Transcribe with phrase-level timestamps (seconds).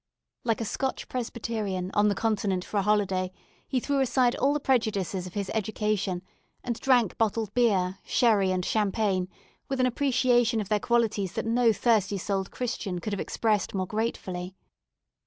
[0.43, 3.31] Like a Scotch Presbyterian, on the Continent for a holiday,
[3.67, 6.23] he threw aside all the prejudices of his education,
[6.63, 9.29] and drank bottled beer, sherry, and champagne
[9.69, 13.85] with an appreciation of their qualities that no thirsty souled Christian could have expressed more
[13.85, 14.55] gratefully.